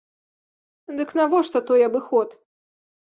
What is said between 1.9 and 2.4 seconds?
абыход?